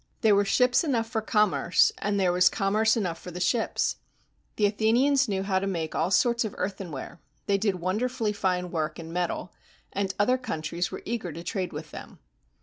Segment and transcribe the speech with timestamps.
[0.21, 3.97] There were ships enough for commerce, and there was commerce enough for the ships.
[4.55, 8.71] The Athenians knew how to make all sorts of earthenware; they did won derfully fine
[8.71, 9.53] work in metal;
[9.93, 12.17] and other countries were eager to trade with them.